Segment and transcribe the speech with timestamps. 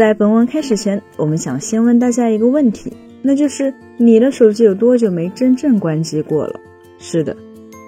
[0.00, 6.58] 在本文开始前，我们想先问大家一个问题，那就是你的手机有多久没真正关机过了？
[6.98, 7.36] 是的，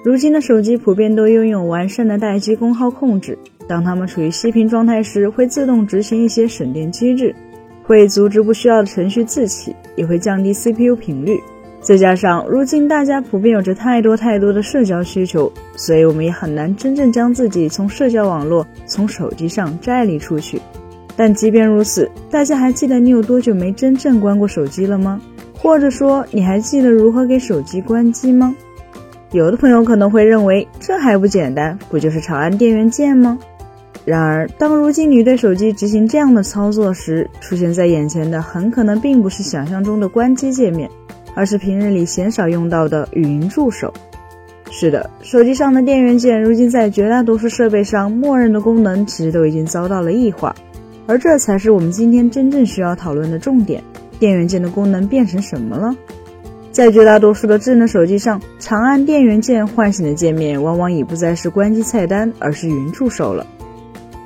[0.05, 7.35] 如今的手机普遍都拥有完善的待机功耗控制，当它们处于熄屏状态时，会自动执行一些省电机制，
[7.83, 11.41] 会阻止不需要的程序自启，也会降低 CPU 频率。
[11.81, 20.61] 再加上如今大家普遍有着太多太多的社交需求，所以我们也很难真正将自己从社交网络、从手机上摘离出去。
[21.23, 25.23] 但即便如此，大家还记得你有多久没真正关过手机了吗？
[25.57, 28.53] 或者说，你还记得如何给手机关机吗？
[29.31, 33.39] 有的朋友可能会认为，这还不简单，不就是长按电源键吗？
[34.05, 40.91] 然而，当如今你对手机执行这样的操作时，出现在眼前的很可能并不是想象中的关机界面。
[41.37, 43.95] 而是平日里鲜少用到的语音助手。
[44.73, 50.53] 是的，手机上的电源键如今在绝大多数设备上，默认的功能其实都已经遭到了异化，
[51.07, 53.83] 而这才是我们今天真正需要讨论的重点：
[54.19, 55.95] 电源键的功能变成什么了？
[56.71, 63.47] 在绝大多数的智能手机上，长按电源键唤醒的界面往往已不再是关机菜单，而是云助手了。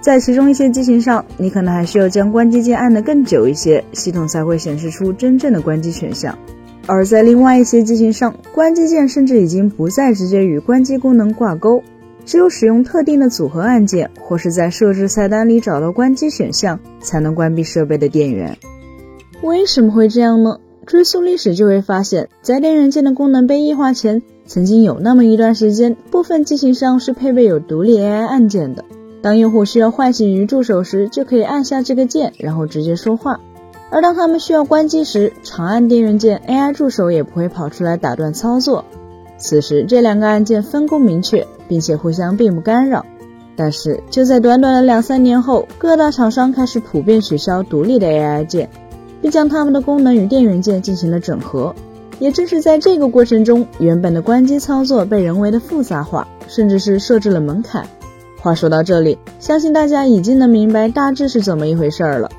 [0.01, 6.39] 在其中一些机型上，你可能还需要将关机键按得更久一些，系统才会显示出真正的关机选项。
[6.87, 11.83] 而在另外一些机型上，关机键甚至已经不再直接与关机功能挂钩，
[12.27, 18.59] 只有使用特定的组合按键，或是在设置菜单里找到关机选项，才能关闭设备的电源。
[19.43, 20.59] 为什么会这样呢？
[20.85, 28.85] 追溯历史就会发现，在电源键的功能被异化前，曾经有那么一段时间，部分机型上是配备有独立 AI 按键的。
[29.23, 33.41] 当用户需要唤醒语助手时，就可以按下这个键，然后直接说话。
[33.91, 38.85] 而当他们需要关机时，长按电源键，AI 助手也不会跑出来打断操作。
[39.39, 43.05] 此时，这两个按键分工明确，并且互相并不干扰。
[43.55, 48.69] 但是，就在短短的两三年后，各大厂商开始普遍取消独立的 AI 键，
[49.23, 51.75] 并将它们的功能与电源键进行了整合。
[52.19, 57.87] 也正是在这个过程中，原本的关机操作被人为的复杂化，甚至是设置了门槛。
[58.41, 62.31] 话说到这里，相信大家已经能明白大致是怎么一回事儿了。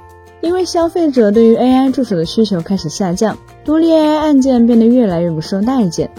[0.41, 6.09] 因为消费者对于 AI 助手的需求开始下降，独立 AI 按键变得越来越不受待见，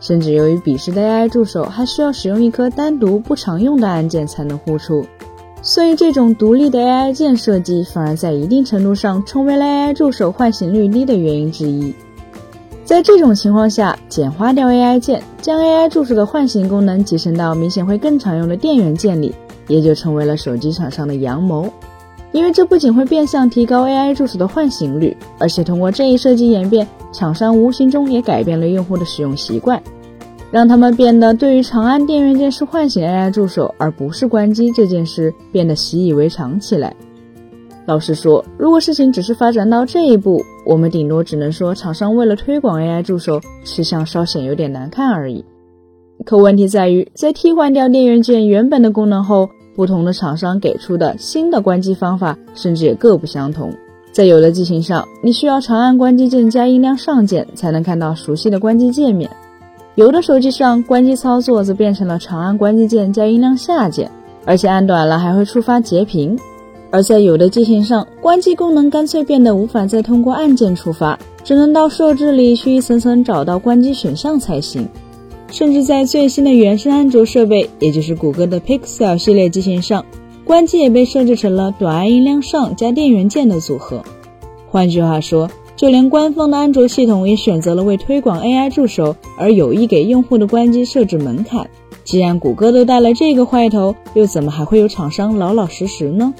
[0.00, 5.04] 甚至由于彼时的 AI 助手还需要使用一颗单独不常用的按键才能呼出，
[5.62, 11.94] 所以这种独立的 AI 键设计反而在一定程度上成为了 AI 助手唤醒率低的原因之一。
[12.82, 19.32] 在这种情况下，简化掉 AI 键，将 AI 助手的唤醒功能集成到明显会更常用的电源键里，
[19.68, 21.70] 也就成为了手机厂商的阳谋。
[22.32, 29.82] 因为这不仅会变相提高 AI 助手的唤醒率，而且通过这一设计演变，厂商无形中也改变了用户的使用习惯，
[30.52, 36.94] 让他们变得对于长按电源键是唤醒 AI 助手而不是关机这件事变得习以为常起来。
[37.86, 45.44] 老实说，如果事情只是发展到这一步，我们顶多只能说厂商为了推广 AI 助手，吃相稍显有点难看而已。
[46.24, 49.48] 可问题在于，在替换掉电源键原本的功能后。
[49.74, 53.72] 不同的厂商给出的新的关机方法，甚至也各不相同。
[54.12, 59.30] 在有的机型上，你需要长按关机键加音量上键才能看到熟悉的关机界面；
[59.94, 64.10] 有的手机上，关机操作则变成了长按关机键加音量下键，
[64.44, 66.36] 而且按短了还会触发截屏；
[66.90, 74.88] 而在有的机型上，关机功能干脆变得无法再通过按键触发，只能到设置里去一层层找到关机选项才行。
[75.50, 80.04] 甚至在最新的原生安卓设备，也就是谷歌的 Pixel 系列机型上，
[80.44, 84.02] 关机也被设置成了短按音量上加电源键的组合。
[84.68, 91.68] 换句话说，就连官方的安卓系统也选择了为推广 AI 助手而有意给用户的关机设置门槛。
[92.04, 96.32] 既然谷歌都带了这个坏头，又怎么还会有厂商老老实实呢？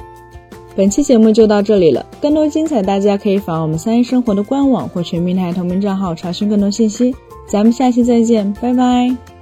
[0.77, 7.15] 本期节目就到这里了，更多精彩大家可以访我们三一生活的官网或全平台同名账号查询更多信息。
[7.51, 9.40] 咱们下期再见，拜拜。